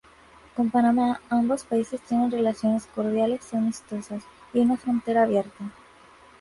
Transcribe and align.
Con 0.55 0.71
Panamá, 0.71 1.21
ambos 1.29 1.63
países 1.63 2.01
tienen 2.01 2.31
relaciones 2.31 2.87
cordiales 2.87 3.47
y 3.53 3.57
amistosas, 3.57 4.23
y 4.51 4.61
una 4.61 4.75
frontera 4.75 5.21
abierta. 5.21 5.71